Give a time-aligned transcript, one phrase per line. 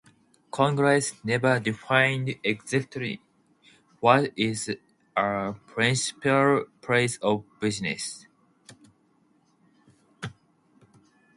[0.49, 3.21] Congress never defined exactly
[3.99, 4.75] what is
[5.15, 8.25] a principal place of business.